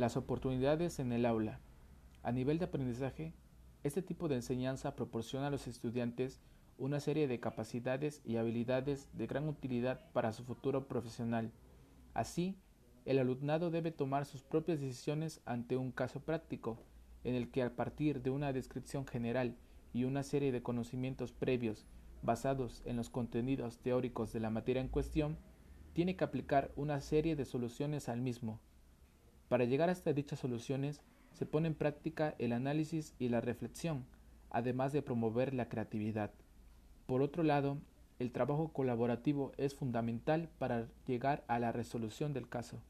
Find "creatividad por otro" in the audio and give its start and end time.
35.68-37.42